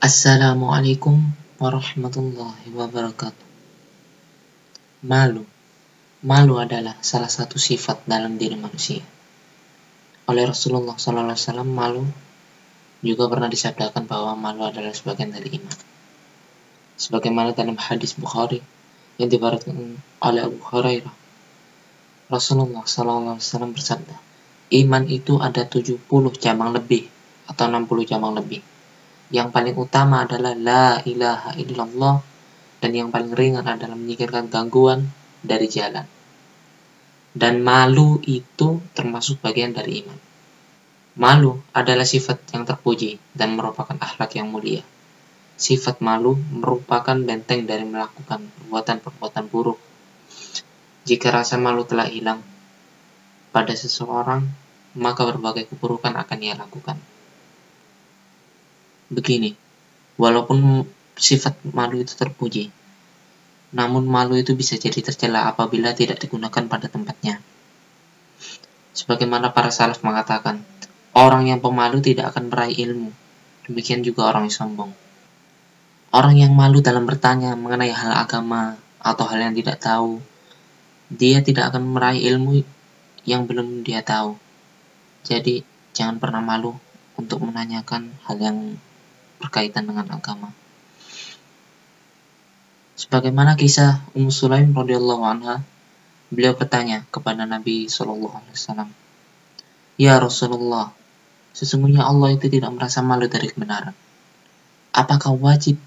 [0.00, 1.28] Assalamualaikum
[1.60, 3.46] warahmatullahi wabarakatuh.
[5.04, 5.44] Malu.
[6.24, 9.04] Malu adalah salah satu sifat dalam diri manusia.
[10.24, 12.08] Oleh Rasulullah SAW, malu
[13.04, 15.76] juga pernah disabdakan bahwa malu adalah sebagian dari iman.
[16.96, 18.64] Sebagaimana dalam hadis Bukhari
[19.20, 21.12] yang dibaratkan oleh Abu Hurairah,
[22.32, 23.36] Rasulullah SAW
[23.76, 24.16] bersabda,
[24.80, 26.00] iman itu ada 70
[26.40, 27.04] cabang lebih
[27.52, 28.64] atau 60 cabang lebih
[29.30, 32.18] yang paling utama adalah la ilaha illallah
[32.82, 35.06] dan yang paling ringan adalah menyingkirkan gangguan
[35.38, 36.02] dari jalan.
[37.30, 40.18] Dan malu itu termasuk bagian dari iman.
[41.14, 44.82] Malu adalah sifat yang terpuji dan merupakan akhlak yang mulia.
[45.54, 49.78] Sifat malu merupakan benteng dari melakukan perbuatan-perbuatan buruk.
[51.06, 52.42] Jika rasa malu telah hilang
[53.54, 54.42] pada seseorang,
[54.98, 56.98] maka berbagai keburukan akan ia lakukan
[59.10, 59.58] begini,
[60.16, 60.86] walaupun
[61.18, 62.70] sifat malu itu terpuji,
[63.74, 67.42] namun malu itu bisa jadi tercela apabila tidak digunakan pada tempatnya.
[68.94, 70.62] Sebagaimana para salaf mengatakan,
[71.14, 73.10] orang yang pemalu tidak akan meraih ilmu,
[73.66, 74.92] demikian juga orang yang sombong.
[76.10, 80.18] Orang yang malu dalam bertanya mengenai hal agama atau hal yang tidak tahu,
[81.06, 82.66] dia tidak akan meraih ilmu
[83.22, 84.34] yang belum dia tahu.
[85.22, 85.62] Jadi,
[85.94, 86.74] jangan pernah malu
[87.14, 88.58] untuk menanyakan hal yang
[89.40, 90.52] berkaitan dengan agama.
[93.00, 95.64] Sebagaimana kisah Ummu Sulaim radhiyallahu anha,
[96.28, 98.88] beliau bertanya kepada Nabi Shallallahu alaihi wasallam,
[99.96, 100.92] "Ya Rasulullah,
[101.56, 103.96] sesungguhnya Allah itu tidak merasa malu dari kebenaran.
[104.92, 105.80] Apakah wajib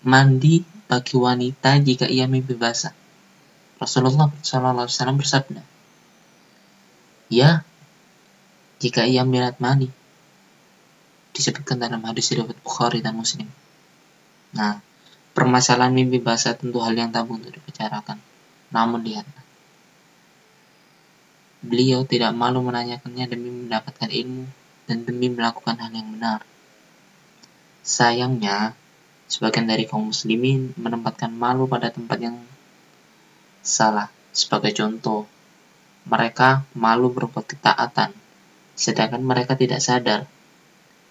[0.00, 2.96] mandi bagi wanita jika ia mimpi basah?"
[3.76, 5.60] Rasulullah Shallallahu alaihi wasallam bersabda,
[7.28, 7.60] "Ya,
[8.80, 9.92] jika ia melihat mani."
[11.34, 13.50] Disebutkan dalam hadis riwayat Bukhari dan Muslim.
[14.54, 14.78] Nah,
[15.34, 18.22] permasalahan mimpi basah tentu hal yang tabu untuk dibicarakan.
[18.70, 19.26] Namun lihat,
[21.58, 24.46] beliau tidak malu menanyakannya demi mendapatkan ilmu
[24.86, 26.46] dan demi melakukan hal yang benar.
[27.82, 28.78] Sayangnya,
[29.26, 32.38] sebagian dari kaum muslimin menempatkan malu pada tempat yang
[33.60, 34.06] salah.
[34.34, 35.26] Sebagai contoh,
[36.06, 38.14] mereka malu berbuat ketaatan,
[38.78, 40.26] sedangkan mereka tidak sadar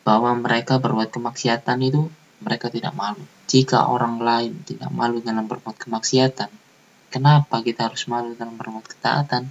[0.03, 2.11] bahwa mereka berbuat kemaksiatan itu
[2.43, 3.23] mereka tidak malu.
[3.47, 6.51] Jika orang lain tidak malu dalam berbuat kemaksiatan,
[7.07, 9.47] kenapa kita harus malu dalam berbuat ketaatan?